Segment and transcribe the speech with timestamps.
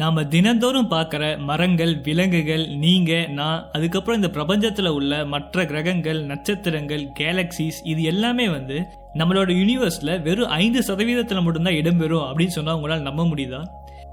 [0.00, 7.78] நாம தினந்தோறும் பார்க்குற மரங்கள் விலங்குகள் நீங்க நான் அதுக்கப்புறம் இந்த பிரபஞ்சத்துல உள்ள மற்ற கிரகங்கள் நட்சத்திரங்கள் கேலக்சிஸ்
[7.82, 8.76] இது எல்லாமே வந்து
[9.14, 13.60] நம்மளோட யூனிவர்ஸ்ல வெறும் ஐந்து சதவீதத்துல மட்டும்தான் இடம்பெறும் அப்படின்னு சொன்னா உங்களால் நம்ப முடியுதா?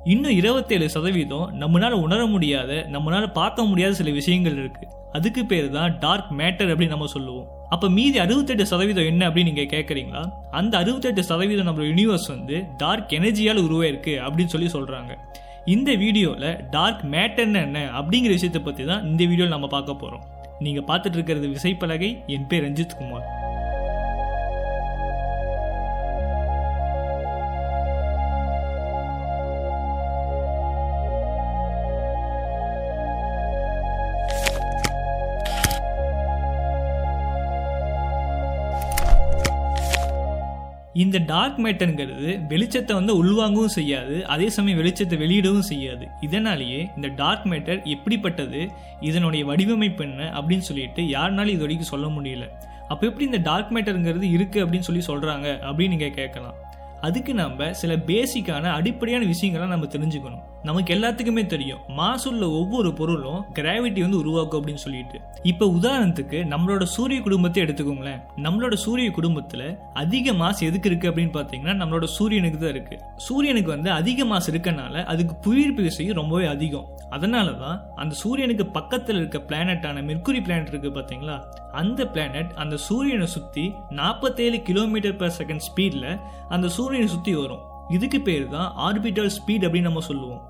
[0.03, 4.85] இன்னும் இருபத்தேழு சதவீதம் நம்மளால உணர முடியாத நம்மளால பார்க்க முடியாத சில விஷயங்கள் இருக்கு.
[5.11, 7.47] அதுக்கு பேர் தான் டார்க் மேட்டர் அப்படின்னு நம்ம சொல்லுவோம்.
[7.69, 13.15] அப்ப மீதி அறுபத்தெட்டு சதவீதம் என்ன அப்படின்னு நீங்க கேட்குறீங்களா அந்த அறுபத்தெட்டு சதவீதம் நம்ம யூனிவர்ஸ் வந்து டார்க்
[13.19, 15.13] எனர்ஜியால் உருவாயிருக்கு அப்படின்னு சொல்லி சொல்றாங்க.
[15.71, 20.23] இந்த வீடியோவில் டார்க் மேட்டர்னு என்ன அப்படிங்கிற விஷயத்தை பற்றி தான் இந்த வீடியோவில் நம்ம பார்க்க போகிறோம்
[20.59, 22.09] நீங்கள் பார்த்துட்டு இருக்கிறது விசைப்பலகை.
[22.27, 23.52] என் பேர் ரஞ்சித் குமார்.
[41.01, 46.05] இந்த டார்க் மேட்டர்ங்கிறது வெளிச்சத்தை வந்து உள்வாங்கவும் செய்யாது அதே சமயம் வெளிச்சத்தை வெளியிடவும் செய்யாது.
[46.21, 48.61] இதனாலேயே இந்த டார்க் மேட்டர் எப்படிப்பட்டது
[49.09, 52.47] இதனுடைய வடிவமைப்பு என்ன அப்படின்னு சொல்லிட்டு யாருனாலும் இது வரைக்கும் சொல்ல முடியல.
[52.87, 56.55] அப்போ எப்படி இந்த டார்க் மேட்டருங்கிறது இருக்குது அப்படின்னு சொல்லி சொல்கிறாங்க அப்படின்னு நீங்கள் கேட்கலாம்.
[57.07, 60.43] அதுக்கு நம்ம சில பேசிக்கான அடிப்படையான விஷயங்களை நம்ம தெரிஞ்சுக்கணும்.
[60.63, 61.81] நமக்கு எல்லாத்துக்குமே தெரியும்.
[61.97, 65.17] மாசுள்ள ஒவ்வொரு பொருளும் கிராவிட்டி வந்து உருவாக்கும் அப்படின்னு சொல்லிட்டு.
[65.43, 68.21] இப்ப உதாரணத்துக்கு நம்மளோட சூரிய குடும்பத்தை எடுத்துக்கோங்களேன்.
[68.37, 72.97] நம்மளோட சூரிய குடும்பத்துல அதிக மாசு எதுக்கு இருக்கு அப்படின்னு பாத்தீங்கன்னா நம்மளோட சூரியனுக்கு தான் இருக்கு.
[73.27, 76.87] சூரியனுக்கு வந்து அதிக மாசு இருக்கனால அதுக்கு புவியீர்ப்பு விசை ரொம்பவே அதிகம்.
[77.09, 81.37] அதனால தான் அந்த சூரியனுக்கு பக்கத்தில் இருக்க பிளானட்டான மெர்க்குரி பிளானட் இருக்கு பாத்தீங்களா?
[81.81, 83.65] அந்த பிளானட் அந்த சூரியனை சுத்தி
[83.99, 86.07] நாற்பத்தேழு கிலோமீட்டர் பர் செகண்ட் ஸ்பீட்ல
[86.49, 87.61] அந்த சூரிய சூரியனை சுற்றி வரும்.
[87.95, 90.41] இதுக்கு பேர் தான் ஆர்பிட்டல் ஸ்பீட் அப்படின்னு நம்ம சொல்லுவோம்.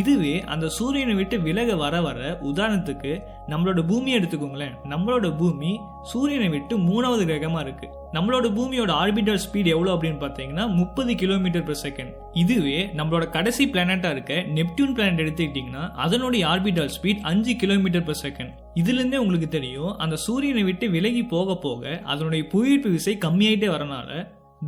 [0.00, 3.12] இதுவே அந்த சூரியனை விட்டு விலக வர வர உதாரணத்துக்கு
[3.52, 4.74] நம்மளோட பூமியை எடுத்துக்கோங்களேன்.
[4.92, 5.70] நம்மளோட பூமி
[6.10, 11.76] சூரியனை விட்டு மூணாவது கிரகமாக இருக்குது நம்மளோட பூமியோட ஆர்பிட்டல் ஸ்பீட் எவ்வளோ அப்படின்னு பார்த்தீங்கன்னா முப்பது கிலோமீட்டர் per
[11.84, 12.12] செகண்ட்
[12.42, 18.54] இதுவே நம்மளோட கடைசி பிளானட்டாக இருக்க நெப்டியூன் பிளானட் எடுத்துக்கிட்டிங்கன்னா அதனுடைய ஆர்பிட்டல் ஸ்பீட் அஞ்சு கிலோமீட்டர் per செகண்ட்
[18.82, 24.10] இதுலேருந்தே உங்களுக்கு தெரியும் அந்த சூரியனை விட்டு விலகி போக போக அதனுடைய புவியீர்ப்பு விசை கம்மியாயிட்டே வரனால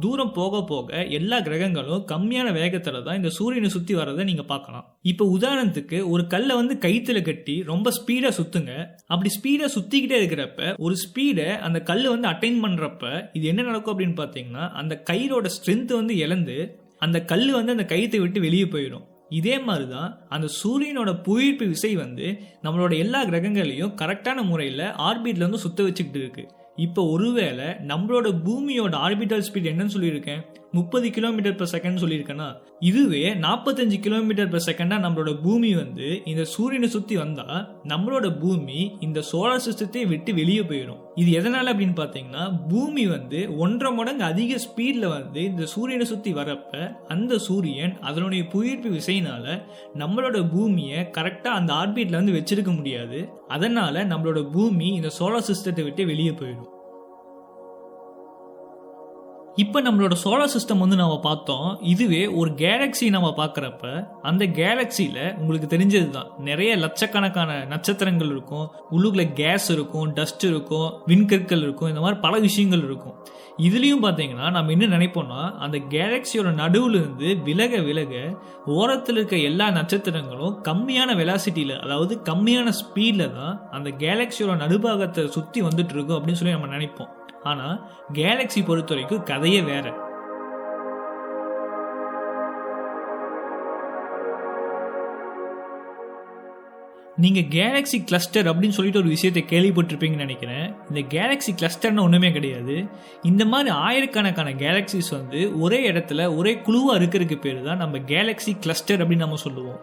[0.03, 4.85] தூரம் போக போக எல்லா கிரகங்களும் கம்மியான வேகத்துல தான் இந்த சூரியனை சுத்தி வரதை நீங்க பார்க்கலாம்.
[5.03, 8.73] இப்போ உதாரணத்துக்கு ஒரு கல்லை வந்து கைத்துல கட்டி ரொம்ப ஸ்பீடா சுத்துங்க.
[9.07, 14.19] அப்படி ஸ்பீடா சுத்திக்கிட்டே இருக்கிறப்ப ஒரு ஸ்பீடை அந்த கல் வந்து அட்டைன் பண்றப்ப இது என்ன நடக்கும் அப்படின்னு
[14.23, 16.59] பாத்தீங்கன்னா அந்த கயிறோட ஸ்ட்ரென்த் வந்து இழந்து
[16.99, 19.07] அந்த கல் வந்து அந்த கயிற்றை விட்டு வெளியே போயிடும்.
[19.29, 22.27] இதே மாதிரி தான் அந்த சூரியனோட புவியீர்ப்பு விசை வந்து
[22.63, 26.45] நம்மளோட எல்லா கிரகங்களையும் கரெக்டான முறையில் ஆர்பிட்ல வந்து சுத்த வச்சுக்கிட்டு இருக்கு.
[26.85, 30.43] இப்போ ஒருவேளை நம்மளோட பூமியோட ஆர்பிட்டல் ஸ்பீட் என்னன்னு சொல்லியிருக்கேன்.
[30.73, 32.47] முப்பது கிலோமீட்டர் பெர் செகண்ட் சொல்லியிருக்கேன்னா
[32.79, 37.47] இதுவே நாற்பத்தஞ்சு கிலோமீட்டர் பெர் செகண்டா நம்மளோட பூமி வந்து இந்த சூரியனை சுத்தி வந்தா
[37.89, 43.93] நம்மளோட பூமி இந்த சோலார் சிஸ்டத்தை விட்டு வெளியே போயிடும் இது எதனால அப்படின்னு பார்த்தீங்கன்னா பூமி வந்து ஒன்றரை
[43.93, 49.45] மடங்கு அதிக ஸ்பீட்ல வந்து இந்த சூரியனை சுத்தி வரப்ப அந்த சூரியன் அதனுடைய புயிர்ப்பு விசையினால
[49.99, 53.29] நம்மளோட பூமியை கரெக்டா அந்த ஆர்பிட்ல வந்து வச்சிருக்க முடியாது.
[53.49, 56.78] அதனால நம்மளோட பூமி இந்த சோலார் சிஸ்டத்தை விட்டு வெளியே போயிடும்
[59.63, 61.69] இப்போ நம்மளோட சோலார் சிஸ்டம் வந்து நம்ம பார்த்தோம்.
[61.93, 63.85] இதுவே ஒரு கேலக்ஸி நம்ம பார்க்குறப்ப
[64.31, 68.67] அந்த கேலக்ஸியில் உங்களுக்கு தெரிஞ்சது தான் நிறைய லட்சக்கணக்கான நட்சத்திரங்கள் இருக்கும்.
[68.95, 73.17] உள்ளுக்குள்ள கேஸ் இருக்கும் டஸ்ட் இருக்கும் விண்கற்கள் இருக்கும் இந்த மாதிரி பல விஷயங்கள் இருக்கும்.
[73.67, 78.15] இதுலேயும் பார்த்தீங்கன்னா நம்ம என்ன நினைப்போம்னா அந்த கேலக்ஸியோட நடுவில் இருந்து விலக விலக
[78.79, 85.97] ஓரத்தில் இருக்க எல்லா நட்சத்திரங்களும் கம்மியான வெலாசிட்டியில் அதாவது கம்மியான ஸ்பீடில் தான் அந்த கேலக்ஸியோட நடுபாகத்தை சுற்றி வந்துட்டு
[85.97, 87.13] இருக்கும் அப்படின்னு சொல்லி நம்ம நினைப்போம்.
[87.43, 90.07] ஆனால் கேலக்ஸி பொறுத்த வரைக்கும் கதையே வேற.
[97.17, 100.75] நீங்கள் கேலக்ஸி கிளஸ்டர் அப்படின்னு சொல்லிட்டு ஒரு விஷயத்தை கேள்விப்பட்டிருப்பீங்கன்னு நினைக்கிறேன்.
[100.89, 102.85] இந்த கேலக்ஸி கிளஸ்டர்னு ஒன்றுமே கிடையாது.
[103.23, 109.03] இந்த மாதிரி ஆயிரக்கணக்கான கேலக்ஸிஸ் வந்து ஒரே இடத்துல ஒரே குழுவாக இருக்கிறதுக்கு பேர் தான் நம்ம கேலக்ஸி கிளஸ்டர்
[109.03, 109.81] அப்படின்னு நம்ம சொல்லுவோம்.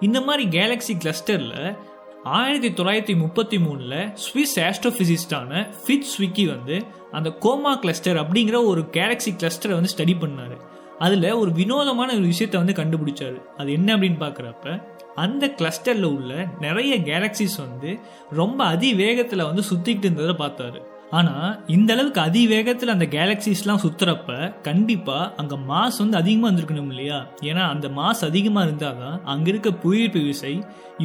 [0.00, 1.76] இந்த மாதிரி கேலக்ஸி கிளஸ்டரில்
[2.26, 9.30] ஆயிரத்தி தொள்ளாயிரத்தி முப்பத்தி மூணில் ஸ்விஸ் ஆஸ்ட்ரோஃபிசிஸ்டான ஃபிட் ஸ்விக்கி வந்து அந்த கோமா கிளஸ்டர் அப்படிங்கிற ஒரு கேலக்ஸி
[9.38, 10.56] கிளஸ்டரை வந்து ஸ்டடி பண்ணார்.
[10.98, 13.42] அதில் ஒரு வினோதமான ஒரு விஷயத்தை வந்து கண்டுபிடிச்சாரு.
[13.56, 14.82] அது என்ன அப்படின்னு பார்க்குறப்ப
[15.14, 17.98] அந்த கிளஸ்டரில் உள்ள நிறைய கேலக்சிஸ் வந்து
[18.30, 20.82] ரொம்ப அதிவேகத்தில் வந்து சுற்றிக்கிட்டு இருந்ததை பார்த்தாரு.
[21.16, 24.30] ஆனால் இந்த அளவுக்கு அதிவேகத்தில் அந்த கேலக்சிஸ்லாம் சுற்றுறப்ப
[24.68, 27.18] கண்டிப்பாக அங்கே மாஸ் வந்து அதிகமாக இருந்திருக்கணும் இல்லையா?
[27.50, 30.54] ஏன்னா அந்த மாஸ் அதிகமாக இருந்தால் தான் அங்கே இருக்க புவியீர்ப்பு விசை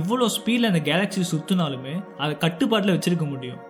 [0.01, 3.61] இவ்வளோ ஸ்பீடில் அந்த கேலக்சி சுற்றினாலுமே அதை கட்டுப்பாட்டில் வச்சிருக்க முடியும்.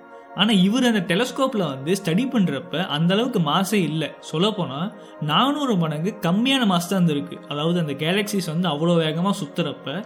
[0.42, 4.10] ஆனால் இவர் அந்த டெலஸ்கோப்பில் வந்து ஸ்டடி பண்ணுறப்ப அந்த அளவுக்கு மாசே இல்லை.
[4.30, 4.92] சொல்லப்போனால்
[5.32, 7.38] நானூறு மடங்கு கம்மியான மாஸ் தான் இருந்திருக்கு.
[7.52, 9.98] அதாவது அந்த கேலக்சிஸ் வந்து அவ்வளோ வேகமாக சுற்றுறப்ப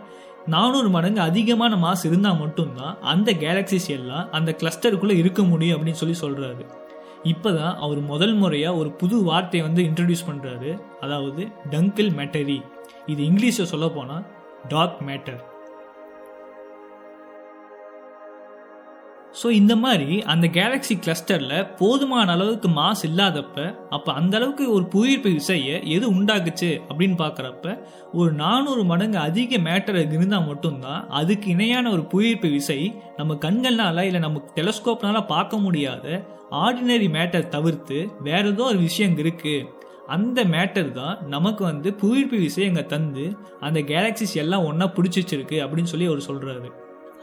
[0.48, 6.18] நானூறு மடங்கு அதிகமான மாஸ் இருந்தால் மட்டும்தான் அந்த கேலக்சிஸ் எல்லாம் அந்த கிளஸ்டருக்குள்ளே இருக்க முடியும் அப்படின்னு சொல்லி
[6.22, 6.66] சொல்கிறாரு
[7.24, 10.72] இப்போ தான் அவர் முதல் முறையாக ஒரு புது வார்த்தையை வந்து இன்ட்ரடியூஸ் பண்ணுறாரு
[11.02, 12.60] அதாவது டங்கிள் மேட்டரி
[13.06, 14.26] இது இங்கிலீஷில் சொல்ல போனால்
[14.68, 15.42] டார்க் மேட்டர்
[19.42, 23.58] ஸோ இந்த மாதிரி அந்த கேலக்ஸி கிளஸ்டரில் போதுமான அளவுக்கு மாஸ் இல்லாதப்ப
[23.90, 27.74] அப்போ அந்த அளவுக்கு ஒரு புவியீர்ப்பு விசையை எது உண்டாக்குச்சு அப்படின்னு பார்க்குறப்ப
[28.14, 32.80] ஒரு நானூறு மடங்கு அதிக மேட்டர் இருந்தால் மட்டும்தான் அதுக்கு இணையான ஒரு புவியீர்ப்பு விசை
[33.18, 36.08] நம்ம கண்கள்னால இல்லை நம்ம டெலஸ்கோப்னால பார்க்க முடியாத
[36.62, 39.56] ஆர்டினரி மேட்டர் தவிர்த்து வேற ஏதோ ஒரு விஷயம் இருக்கு.
[40.08, 43.26] அந்த மேட்டர் தான் நமக்கு வந்து புவியீர்ப்பு விசை அங்கே தந்து
[43.60, 46.70] அந்த கேலக்சிஸ் எல்லாம் ஒன்றா பிடிச்சி வச்சிருக்கு அப்படின்னு சொல்லி அவர் சொல்கிறாரு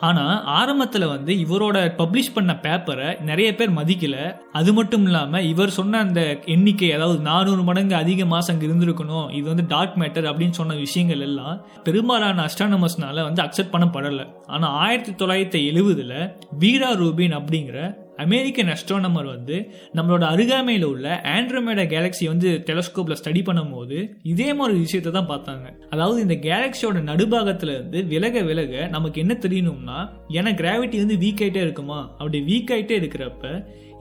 [0.07, 4.17] ஆனால் ஆரம்பத்தில் வந்து இவரோட பப்ளிஷ் பண்ண பேப்பரை நிறைய பேர் மதிக்கல.
[4.53, 6.21] அது மட்டும் இல்லாமல் இவர் சொன்ன அந்த
[6.55, 11.25] எண்ணிக்கை அதாவது நானூறு மடங்கு அதிக மாதம் அங்கே இருந்திருக்கணும் இது வந்து டார்க் மேட்டர் அப்படின்னு சொன்ன விஷயங்கள்
[11.29, 14.27] எல்லாம் பெரும்பாலான அஸ்ட்ரானமர்ஸ்னால வந்து அக்செப்ட் பண்ணப்படலை.
[14.47, 16.15] ஆனால் ஆயிரத்தி தொள்ளாயிரத்தி எழுபதுல
[16.59, 17.79] வீரா ரூபின் அப்படிங்கிற
[18.25, 19.57] அமெரிக்கன் அஸ்ட்ரானமர் வந்து
[19.99, 23.99] நம்மளோட அருகாமையில் உள்ள ஆண்ட்ரோமேடா கேலக்ஸி வந்து டெலஸ்கோப்பில் ஸ்டடி பண்ணும்போது
[24.33, 25.67] இதே மாதிரி விஷயத்தை தான் பார்த்தாங்க.
[25.95, 30.01] அதாவது இந்த கேலக்ஸியோட நடுபாகத்துல இருந்து விலக விலக நமக்கு என்ன தெரியணும்னா
[30.39, 32.01] ஏன்னா கிராவிட்டி வந்து வீக் ஆகிட்டே இருக்குமா?
[32.19, 33.55] அப்படி வீக் ஆகிட்டே இருக்கிறப்ப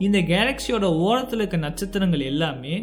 [0.06, 2.74] இந்த கேலக்ஸியோட ஓரத்தில் இருக்க நட்சத்திரங்கள் எல்லாமே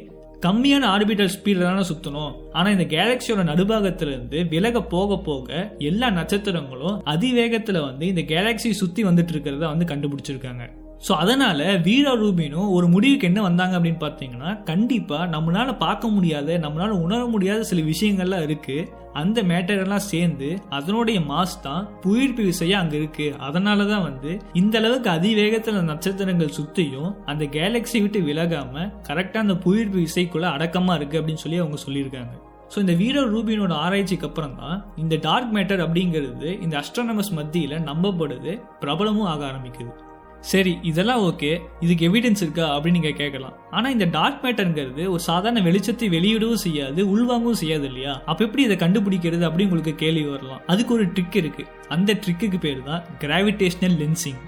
[0.46, 5.50] கம்மியான ஆர்பிட்டல் ஸ்பீடில் தானே சுற்றணும் ஆனால் இந்த கேலக்சியோட நடுபாகத்திலிருந்து விலக போக போக
[5.90, 10.66] எல்லா நட்சத்திரங்களும் அதிவேகத்தில் வந்து இந்த கேலக்ஸியை சுற்றி வந்துட்டு இருக்கிறத வந்து கண்டுபிடிச்சிருக்காங்க.
[11.06, 17.04] ஸோ அதனால் வீரா ரூபினும் ஒரு முடிவுக்கு என்ன வந்தாங்க அப்படின்னு பார்த்தீங்கன்னா கண்டிப்பாக நம்மளால பார்க்க முடியாத நம்மளால்
[17.06, 23.38] உணர முடியாத சில விஷயங்கள்லாம் இருக்குது அந்த மேட்டரெல்லாம் சேர்ந்து அதனுடைய மாஸ் தான் புயிர்ப்பு விசையாக அங்கே இருக்குது
[23.48, 24.32] அதனால தான் வந்து
[24.62, 31.22] இந்த அளவுக்கு அதிவேகத்தில் நட்சத்திரங்கள் சுற்றியும் அந்த கேலக்ஸி விட்டு விலகாமல் கரெக்டாக அந்த புயிர்ப்பு விசைக்குள்ளே அடக்கமாக இருக்குது
[31.22, 32.36] அப்படின்னு சொல்லி அவங்க சொல்லியிருக்காங்க.
[32.74, 38.54] ஸோ இந்த வீரோ ரூபினோட ஆராய்ச்சிக்கு அப்புறம் தான் இந்த டார்க் மேட்டர் அப்படிங்கிறது இந்த அஸ்ட்ரானமஸ் மத்தியில் நம்பப்படுது
[38.84, 39.92] பிரபலமும் ஆக ஆரம்பிக்குது.
[40.52, 41.50] சரி இதெல்லாம் ஓகே
[41.86, 43.56] இதுக்கு எவிடன்ஸ் இருக்கா அப்படின்னு நீங்கள் கேட்கலாம்.
[43.72, 48.14] ஆனால் இந்த டார்க் மேட்டருங்கிறது ஒரு சாதாரண வெளிச்சத்தை வெளியிடவும் செய்யாது உள்வாங்கவும் செய்யாது இல்லையா?
[48.30, 50.62] அப்போ எப்படி இதை கண்டுபிடிக்கிறது அப்படின்னு உங்களுக்கு கேள்வி வரலாம்.
[50.74, 51.66] அதுக்கு ஒரு ட்ரிக் இருக்கு.
[51.96, 54.42] அந்த ட்ரிக்குக்கு பேர் தான் கிராவிடேஷனல் லென்சிங்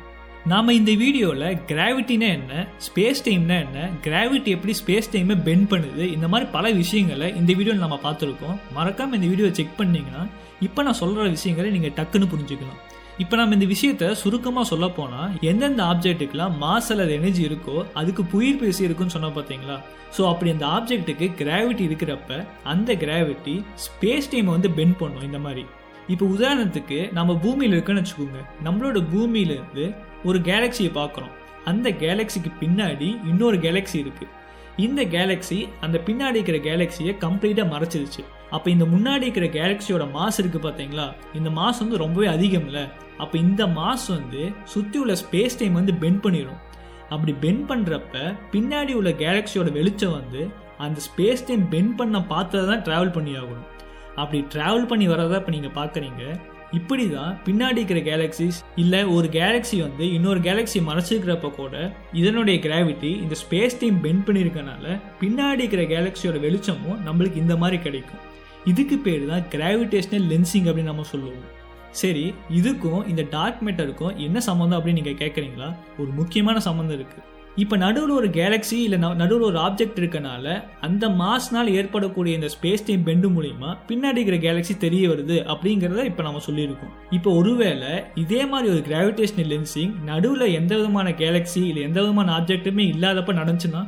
[0.51, 2.53] நாம இந்த வீடியோவில் கிராவிட்டினா என்ன
[2.85, 7.83] ஸ்பேஸ் டைம்னா என்ன கிராவிட்டி எப்படி ஸ்பேஸ் டைமை பெண்ட் பண்ணுது இந்த மாதிரி பல விஷயங்களை இந்த வீடியோவில்
[7.83, 8.55] நம்ம பார்த்துருக்கோம்.
[8.77, 10.23] மறக்காம இந்த வீடியோ செக் பண்ணீங்கன்னா
[10.67, 12.79] இப்போ நான் சொல்கிற விஷயங்களை நீங்கள் டக்குன்னு புரிஞ்சுக்கலாம்.
[13.17, 18.57] இப்போ நம்ம இந்த விஷயத்த சுருக்கமாக சொல்ல போனால் எந்தெந்த ஆப்ஜெக்ட்டுக்கெல்லாம் மாஸ் அல்லது எனர்ஜி இருக்கோ அதுக்கு புயிர்
[18.57, 19.79] பேசி இருக்குன்னு சொன்ன பார்த்தீங்களா
[20.17, 25.65] ஸோ அப்படி அந்த ஆப்ஜெக்ட்டுக்கு கிராவிட்டி இருக்கிறப்ப அந்த கிராவிட்டி ஸ்பேஸ் டைமை வந்து பெண்ட் பண்ணும் இந்த மாதிரி.
[26.07, 28.39] இப்போ உதாரணத்துக்கு நம்ம பூமியில் இருக்குன்னு வச்சுக்கோங்க.
[28.63, 31.29] நம்மளோட பூமியிலேருந்து ஒரு கேலக்சியை பார்க்குறோம்
[31.65, 34.39] அந்த கேலக்சிக்கு பின்னாடி இன்னொரு கேலக்சி இருக்குது
[34.77, 38.21] இந்த கேலக்ஸி அந்த பின்னாடி இருக்கிற கேலக்ஸியை கம்ப்ளீட்டாக மறைச்சிருச்சு.
[38.51, 42.83] அப்போ இந்த முன்னாடி இருக்கிற கேலக்ஸியோட மாஸ் இருக்கு பார்த்தீங்களா இந்த மாஸ் வந்து ரொம்பவே அதிகம் இல்லை
[43.19, 46.59] அப்போ இந்த மாஸ் வந்து சுற்றி உள்ள ஸ்பேஸ் டைம் வந்து பெண்ட் பண்ணிடும்
[47.09, 48.17] அப்படி பெண்ட் பண்ணுறப்ப
[48.51, 53.67] பின்னாடி உள்ள கேலக்ஸியோட வெளிச்சம் வந்து அந்த ஸ்பேஸ் டைம் பெண்ட் பண்ண பார்த்து தான் ட்ராவல் பண்ணி ஆகணும்
[54.15, 56.23] அப்படி ட்ராவல் பண்ணி வரதா இப்போ நீங்கள் பார்க்குறீங்க
[56.71, 63.11] இப்படி தான் பின்னாடி இருக்கிற கேலக்சிஸ் இல்லை ஒரு கேலக்ஸி வந்து இன்னொரு கேலக்ஸி மறைச்சிருக்கிறப்ப கூட இதனுடைய கிராவிட்டி
[63.23, 68.21] இந்த ஸ்பேஸ் டைம் பெண்ட் பண்ணியிருக்கனால பின்னாடி இருக்கிற கேலக்ஸியோட வெளிச்சமும் நம்மளுக்கு இந்த மாதிரி கிடைக்கும்.
[68.65, 71.49] இதுக்கு பேர் தான் கிராவிடேஷனல் லென்சிங் அப்படின்னு நம்ம சொல்லுவோம்.
[71.91, 77.27] சரி இதுக்கும் இந்த டார்க் மேட்டருக்கும் என்ன சம்மந்தம் அப்படின்னு நீங்கள் கேட்குறீங்களா ஒரு முக்கியமான சம்மந்தம் இருக்குது
[77.57, 83.03] இப்போ நடுவில் ஒரு கேலக்ஸி இல்லை நடுவில் ஒரு ஆப்ஜெக்ட் இருக்கனால அந்த மாஸ்னால் ஏற்படக்கூடிய இந்த ஸ்பேஸ் டைம்
[83.03, 86.93] பெண்டு மூலிமா பின்னாடி இருக்கிற கேலக்ஸி தெரிய வருது அப்படிங்கிறத இப்போ நம்ம சொல்லியிருக்கோம்.
[87.11, 92.85] இப்போ ஒருவேளை இதே மாதிரி ஒரு கிராவிடேஷனல் லென்சிங் நடுவில் எந்த விதமான கேலக்ஸி இல்லை எந்த விதமான ஆப்ஜெக்ட்டுமே
[92.95, 93.83] இல்லாதப்ப நடந்துச்சுன்னா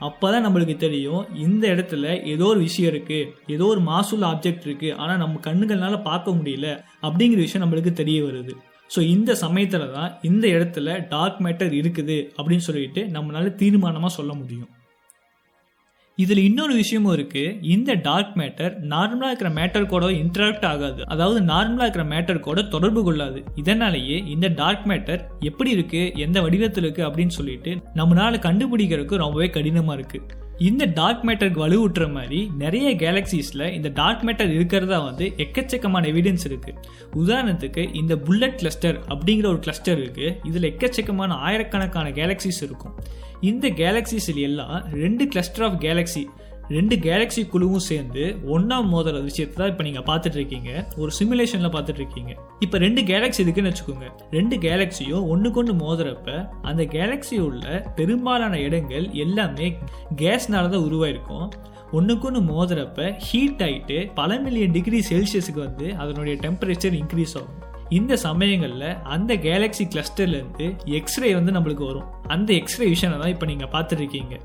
[0.00, 4.96] அப்போ தான் நம்மளுக்கு தெரியும் இந்த இடத்துல ஏதோ ஒரு விஷயம் இருக்குது ஏதோ ஒரு மாசுள்ள ஆப்ஜெக்ட் இருக்குது
[4.96, 6.68] ஆனால் நம்ம கண்ணுகள்னால பார்க்க முடியல
[7.02, 8.54] அப்படிங்கிற விஷயம் நம்மளுக்கு தெரிய வருது.
[8.94, 14.70] ஸோ இந்த சமயத்தில் தான் இந்த இடத்துல டார்க் மேட்டர் இருக்குது அப்படின்னு சொல்லிட்டு நம்மளால தீர்மானமாக சொல்ல முடியும்.
[16.18, 21.00] இதில் இன்னொரு விஷயமும் இருக்குது இந்த டார்க் மேட்டர் நார்மலாக இருக்கிற மேட்டர் கூட இன்டராக்ட் ஆகாது.
[21.14, 23.40] அதாவது நார்மலாக இருக்கிற மேட்டர் கூட தொடர்பு கொள்ளாது.
[23.62, 25.20] இதனாலேயே இந்த டார்க் மேட்டர்
[25.50, 31.64] எப்படி இருக்குது எந்த வடிவத்தில் இருக்குது அப்படின்னு சொல்லிட்டு நம்மளால கண்டுபிடிக்கிறதுக்கு ரொம்பவே கடினமாக இருக்குது இந்த டார்க் மேட்டருக்கு
[31.66, 36.78] வலுவூட்டுற மாதிரி நிறைய கேலக்சிஸில் இந்த டார்க் மேட்டர் இருக்கிறதா வந்து எக்கச்சக்கமான எவிடன்ஸ் இருக்குது
[37.14, 42.94] உதாரணத்துக்கு இந்த புல்லட் கிளஸ்டர் அப்படிங்கிற ஒரு கிளஸ்டர் இருக்குது இதில் எக்கச்சக்கமான ஆயிரக்கணக்கான கேலக்சிஸ் இருக்கும்.
[43.40, 46.26] இந்த கேலக்சிஸில் எல்லாம் ரெண்டு கிளஸ்டர் ஆஃப் கேலக்சி
[46.70, 48.22] ரெண்டு கேலக்ஸி குழுவும் சேர்ந்து
[48.54, 50.70] ஒன்றா மோதுற விஷயத்தை தான் இப்போ நீங்கள் பார்த்துட்டு இருக்கீங்க.
[50.96, 52.32] ஒரு சிமுலேஷனில் பார்த்துட்டு இருக்கீங்க.
[52.64, 54.08] இப்போ ரெண்டு கேலக்ஸி இருக்குன்னு வச்சுக்கோங்க.
[54.30, 59.68] ரெண்டு கேலக்ஸியும் ஒன்றுக்கு ஒன்று மோதுறப்ப அந்த கேலக்ஸி உள்ள பெரும்பாலான இடங்கள் எல்லாமே
[60.22, 61.46] கேஸ்னால தான் உருவாயிருக்கும்.
[61.92, 67.60] ஒன்றுக்கு ஒன்று மோதுறப்ப ஹீட் ஆகிட்டு பல மில்லியன் டிகிரி செல்சியஸுக்கு வந்து அதனுடைய டெம்பரேச்சர் இன்க்ரீஸ் ஆகும்.
[67.88, 70.66] இந்த சமயங்களில் அந்த கேலக்ஸி கிளஸ்டர்லேருந்து
[70.98, 72.08] எக்ஸ்ரே வந்து நம்மளுக்கு வரும்.
[72.34, 74.36] அந்த எக்ஸ்ரே விஷயம் தான் இப்போ நீங்கள் பார்த்துட்டு இருக்கீங்க.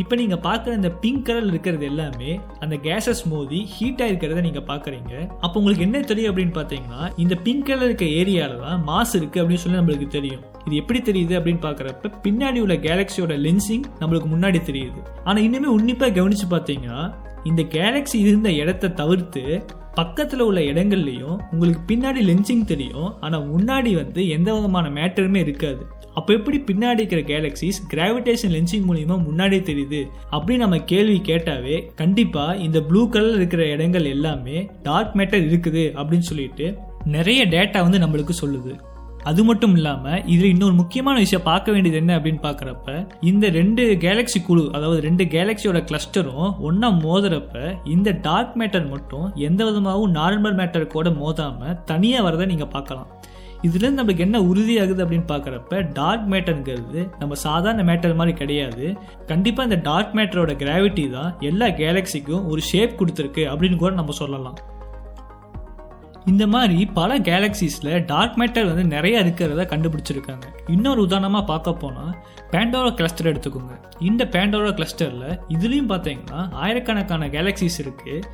[0.00, 2.30] இப்போ நீங்கள் பார்க்குற இந்த பிங்க் கலர் இருக்கிறது எல்லாமே
[2.64, 5.12] அந்த கேஸஸ் மோதி ஹீட் ஆயிருக்கிறத நீங்கள் பார்க்குறீங்க
[5.44, 9.62] அப்போ உங்களுக்கு என்ன தெரியும் அப்படின்னு பார்த்தீங்கன்னா இந்த பிங்க் கலர் இருக்க ஏரியாவில் தான் மாஸ் இருக்குது அப்படின்னு
[9.64, 10.42] சொல்லி நம்மளுக்கு தெரியும்.
[10.66, 15.00] இது எப்படி தெரியுது அப்படின்னு பார்க்குறப்ப பின்னாடி உள்ள கேலக்சியோட லென்சிங் நம்மளுக்கு முன்னாடி தெரியுது.
[15.24, 17.00] ஆனால் இன்னுமே உன்னிப்பாக கவனித்து பார்த்தீங்கன்னா
[17.44, 23.20] இந்த கேலக்சி இருந்த இடத்த தவிர்த்து பக்கத்தில் உள்ள இடங்கள்லையும் உங்களுக்கு பின்னாடி லென்சிங் தெரியும்.
[23.20, 25.82] ஆனால் முன்னாடி வந்து எந்த விதமான மேட்டருமே இருக்காது.
[26.14, 30.00] அப்போ எப்படி பின்னாடி இருக்கிற கேலக்சிஸ் கிராவிடேஷன் லென்சிங் மூலியமா முன்னாடி தெரியுது?
[30.30, 36.28] அப்படின்னு நம்ம கேள்வி கேட்டாவே கண்டிப்பாக இந்த ப்ளூ கலர் இருக்கிற இடங்கள் எல்லாமே டார்க் மேட்டர் இருக்குது அப்படின்னு
[36.30, 38.74] சொல்லிட்டு நிறைய டேட்டா வந்து நம்மளுக்கு சொல்லுது.
[39.30, 42.96] அது மட்டும் இல்லாமல் இதில் இன்னொரு முக்கியமான விஷயம் பார்க்க வேண்டியது என்ன அப்படின்னு பார்க்குறப்ப
[43.30, 47.54] இந்த ரெண்டு கேலக்சி குழு அதாவது ரெண்டு கேலக்சியோட கிளஸ்டரும் ஒன்றா மோதுறப்ப
[47.94, 53.08] இந்த டார்க் மேட்டர் மட்டும் எந்த விதமாகவும் நார்மல் மேட்டர் கூட மோதாமல் தனியாக வரதை நீங்கள் பார்க்கலாம்.
[53.66, 58.86] இதுலேருந்து நம்மளுக்கு என்ன உறுதியாகுது அப்படின்னு பார்க்குறப்ப டார்க் மேட்டருங்கிறது நம்ம சாதாரண மேட்டர் மாதிரி கிடையாது.
[59.30, 64.58] கண்டிப்பாக இந்த டார்க் மேட்டரோட கிராவிட்டி தான் எல்லா கேலக்சிக்கும் ஒரு ஷேப் கொடுத்துருக்கு அப்படின்னு கூட நம்ம சொல்லலாம்.
[66.26, 70.46] இந்த மாதிரி பல கேலக்சிஸில் டார்க் மேட்டர் வந்து நிறைய இருக்கிறத கண்டுபிடிச்சிருக்காங்க.
[70.66, 72.14] இன்னொரு உதாரணமாக பார்க்க போனால்
[72.50, 73.74] பேண்டோரா கிளஸ்டர் எடுத்துக்கோங்க.
[74.00, 78.24] இந்த பேண்டோரா கிளஸ்டரில் இதுலேயும் பார்த்தீங்கன்னா ஆயிரக்கணக்கான கேலக்சிஸ் இருக்குது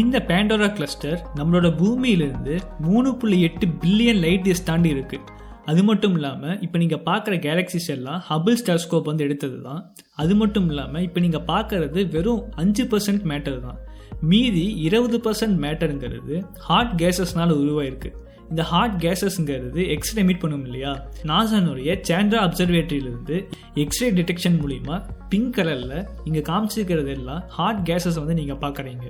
[0.00, 6.14] இந்த பேண்டோரா கிளஸ்டர் நம்மளோட பூமியிலிருந்து மூணு புள்ளி எட்டு பில்லியன் லைட் இயர்ஸ் தாண்டி இருக்குது அது மட்டும்
[6.14, 11.20] இல்லாமல் இப்போ நீங்கள் பார்க்குற கேலக்சிஸ் எல்லாம் ஹபிள் டெலஸ்கோப் வந்து எடுத்தது தான் அது மட்டும் இல்லாமல் இப்போ
[11.20, 13.78] நீங்கள் பார்க்கறது வெறும் அஞ்சு பர்சன்ட் மேட்டர் தான்.
[14.22, 18.10] மீதி இருபது பர்சன்ட் மேட்டருங்கிறது ஹாட் கேஸஸ்னால் உருவாயிருக்கு.
[18.50, 20.92] இந்த ஹாட் கேஸஸ்ங்கிறது எக்ஸ்ரே மீட் பண்ணும் இல்லையா?
[21.22, 28.58] நாசானுடைய சேண்ட்ரா அப்சர்வேட்டரியிலிருந்து எக்ஸ்ரே டிடெக்ஷன் மூலிமா பிங்க் கலரில் இங்கே காமிச்சிருக்கிறது எல்லாம் ஹாட் கேஸஸ் வந்து நீங்கள்
[28.66, 29.06] பார்க்குறீங்க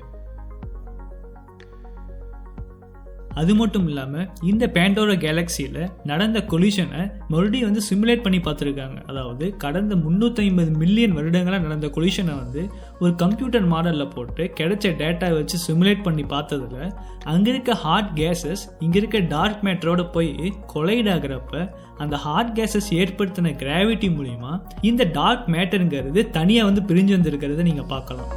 [3.34, 8.98] அது மட்டும் இல்லாமல் இந்த பேண்டோரா கேலக்சியில் நடந்த கொலிஷனை மறுபடியும் வந்து சிமுலேட் பண்ணி பார்த்துருக்காங்க.
[9.06, 12.62] அதாவது கடந்த முந்நூற்றி ஐம்பது மில்லியன் வருடங்களாக நடந்த கொலிஷனை வந்து
[12.98, 16.90] ஒரு கம்ப்யூட்டர் மாடலில் போட்டு கிடைச்ச டேட்டா வச்சு சிமுலேட் பண்ணி பார்த்ததுல
[17.24, 20.32] அங்கே இருக்க ஹார்ட் கேஸஸ் இங்கே இருக்க டார்க் மேட்டரோட போய்
[20.74, 21.68] கொலைட் ஆகிறப்ப
[21.98, 28.30] அந்த ஹார்ட் கேஸஸ் ஏற்படுத்தின கிராவிட்டி மூலிமா இந்த டார்க் மேட்டருங்கிறது தனியாக வந்து பிரிஞ்சு வந்திருக்கிறத நீங்கள் பார்க்கலாம்.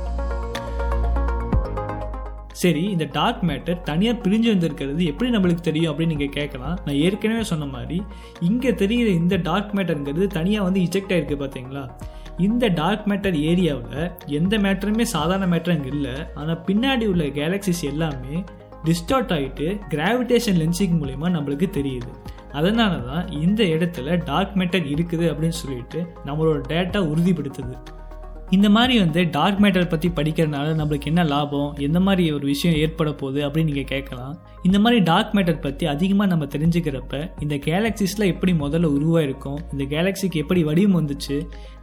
[2.63, 6.75] சரி இந்த டார்க் மேட்டர் தனியாக பிரிஞ்சு வந்திருக்கிறது எப்படி நம்மளுக்கு தெரியும் அப்படின்னு நீங்கள் கேட்கலாம்.
[6.85, 7.97] நான் ஏற்கனவே சொன்ன மாதிரி
[8.49, 11.85] இங்கே தெரிகிற இந்த டார்க் மேட்டருங்கிறது தனியாக வந்து இஜெக்ட் ஆகிருக்கு பார்த்தீங்களா
[12.45, 14.05] இந்த டார்க் மேட்டர் ஏரியாவில்
[14.37, 16.13] எந்த மேட்டருமே சாதாரண மேட்டர் அங்கே இல்லை.
[16.39, 18.35] ஆனால் பின்னாடி உள்ள கேலக்சிஸ் எல்லாமே
[18.87, 22.11] டிஸ்டார்ட் ஆகிட்டு கிராவிடேஷன் லென்சிங் மூலிமா நம்மளுக்கு தெரியுது.
[22.59, 27.75] அதனால தான் இந்த இடத்துல டார்க் மேட்டர் இருக்குது அப்படின்னு சொல்லிட்டு நம்மளோட டேட்டா உறுதிப்படுத்துது.
[28.55, 33.13] இந்த மாதிரி வந்து டார்க் மேட்டர் பற்றி படிக்கிறதுனால நம்மளுக்கு என்ன லாபம் எந்த மாதிரி ஒரு விஷயம் ஏற்பட
[33.13, 34.33] போகுது அப்படின்னு நீங்கள் கேட்கலாம்.
[34.61, 40.41] இந்த மாதிரி டார்க் மேட்டர் பற்றி அதிகமாக நம்ம தெரிஞ்சுக்கிறப்ப இந்த கேலக்சிஸில் எப்படி முதல்ல உருவாயிருக்கும் இந்த கேலக்சிக்கு
[40.43, 41.37] எப்படி வடிவம் வந்துச்சு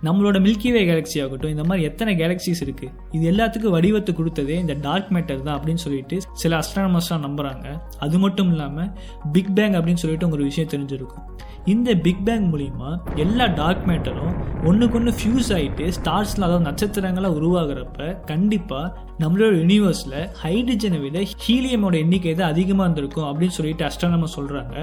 [0.04, 5.10] நம்மளோட மில்கிவே கேலக்சி ஆகட்டும் இந்த மாதிரி எத்தனை கேலக்சிஸ் இருக்குது இது எல்லாத்துக்கும் வடிவத்தை கொடுத்ததே இந்த டார்க்
[5.12, 7.66] மேட்டர் தான் அப்படின்னு சொல்லிட்டு சில அஸ்ட்ரானமர்ஸ்லாம் நம்புகிறாங்க
[7.98, 8.90] அது மட்டும் இல்லாமல்
[9.32, 11.26] பிக் பேங் அப்படின்னு சொல்லிட்டு ஒரு விஷயம் தெரிஞ்சிருக்கும்.
[11.64, 14.34] இந்த பிக் பேங் மூலிமா எல்லா டார்க் மேட்டரும்
[14.64, 22.34] ஒன்றுக்கு ஒன்று ஃபியூஸ் ஆகிட்டு ஸ்டார்ஸ்லாம் நட்சத்திரங்களை நட்சத்திரங்களாக உருவாகிறப்ப கண்டிப்பாக நம்மளோட யூனிவர்ஸில் ஹைட்ரஜனை விட ஹீலியமோட எண்ணிக்கை
[22.34, 24.76] தான் அதிகமாக இருந்திருக்கும் அப்படின்னு சொல்லிட்டு அஸ்ட்ரானமர் சொல்கிறாங்க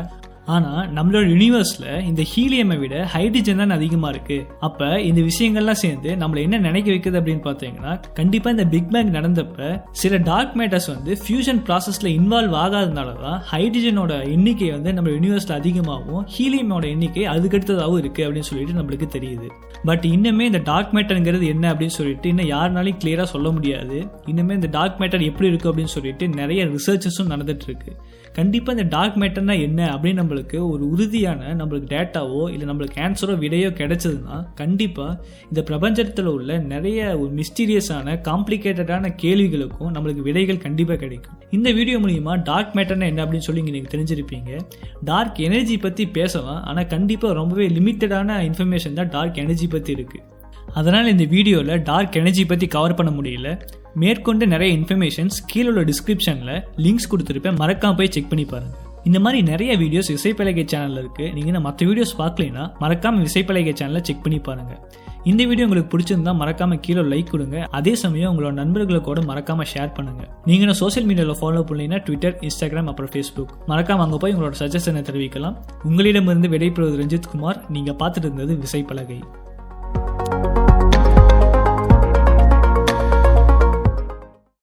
[0.56, 6.42] ஆனால் நம்மளோட யூனிவர்ஸில் இந்த ஹீலியமை விட ஹைட்ரஜன் தான் அதிகமாக இருக்குது அப்போ இந்த விஷயங்கள்லாம் சேர்ந்து நம்மளை
[6.48, 9.70] என்ன நினைக்க வைக்குது அப்படின்னு பார்த்தீங்கன்னா கண்டிப்பாக இந்த பிக் பேங் நடந்தப்ப
[10.01, 16.25] சில டார்க் மேட்டர்ஸ் வந்து ஃபியூஷன் ப்ராசஸில் இன்வால்வ் ஆகாதனால தான் ஹைட்ரஜனோட எண்ணிக்கை வந்து நம்ம யூனிவர்ஸில் அதிகமாகவும்
[16.36, 19.50] ஹீலியமோட எண்ணிக்கை அதுக்கடுத்ததாகவும் இருக்குது அப்படின்னு சொல்லிட்டு நம்மளுக்கு தெரியுது.
[19.89, 23.98] பட் இன்னுமே இந்த டார்க் மேட்டருங்கிறது என்ன அப்படின்னு சொல்லிட்டு இன்னும் யாருனாலையும் கிளியராக சொல்ல முடியாது.
[24.32, 27.92] இன்னுமே இந்த டார்க் மேட்டர் எப்படி இருக்குது அப்படின்னு சொல்லிட்டு நிறைய ரிசர்ச்சஸும் நடந்துட்டு இருக்கு.
[28.38, 33.70] கண்டிப்பாக இந்த டார்க் மேட்டர்னா என்ன அப்படின்னு நம்மளுக்கு ஒரு உறுதியான நம்மளுக்கு டேட்டாவோ இல்லை நம்மளுக்கு ஆன்சரோ விடையோ
[33.79, 35.13] கிடைச்சதுன்னா கண்டிப்பாக
[35.50, 41.39] இந்த பிரபஞ்சத்தில் உள்ள நிறைய ஒரு மிஸ்டீரியஸான காம்ப்ளிகேட்டடான கேள்விகளுக்கும் நம்மளுக்கு விடைகள் கண்டிப்பாக கிடைக்கும்.
[41.58, 44.51] இந்த வீடியோ மூலிமா டார்க் மேட்டர்னா என்ன அப்படின்னு சொல்லி நீங்கள் தெரிஞ்சிருப்பீங்க.
[45.10, 50.25] டார்க் எனர்ஜி பற்றி பேசலாம் ஆனால் கண்டிப்பாக ரொம்பவே லிமிட்டடான இன்ஃபர்மேஷன் தான் டார்க் எனர்ஜி பற்றி இருக்குது
[50.79, 53.50] அதனால் இந்த வீடியோவில் டார்க் எனர்ஜி பற்றி கவர் பண்ண முடியல.
[54.01, 57.58] மேற்கொண்டு நிறைய இன்ஃபர்மேஷன்ஸ் கீழே உள்ள டிஸ்கிரிப்ஷனில் லிங்க்ஸ் கொடுத்துருப்பேன்.
[57.63, 62.13] மறக்காம போய் செக் பண்ணி பாருங்கள் இந்த மாதிரி நிறைய வீடியோஸ் இசைப்பலகை சேனலில் இருக்குது நீங்கள் மற்ற வீடியோஸ்
[62.22, 64.82] பார்க்கலைன்னா மறக்காமல் இசைப்பலகை சேனலை செக் பண்ணி பாருங்கள்
[65.30, 67.58] இந்த வீடியோ உங்களுக்கு பிடிச்சிருந்தா மறக்காம கீழே லைக் கொடுங்க.
[67.77, 70.24] அதே சமயம் உங்களோட நண்பர்களை கூட மறக்காம ஷேர் பண்ணுங்க.
[70.50, 75.01] நீங்க சோஷியல் சோசியல் மீடியாவில் ஃபாலோ பண்ணீங்கன்னா ட்விட்டர் இன்ஸ்டாகிராம் அப்புறம் ஃபேஸ்புக் மறக்காம அங்கே போய் உங்களோட சஜஷனை
[75.10, 75.58] தெரிவிக்கலாம்.
[75.89, 77.60] உங்களிடமிருந்து விடைபெறுவது ரஞ்சித் குமார்.
[77.75, 79.20] நீங்க பார்த்துட்டு இருந்தது விசைப்பலகை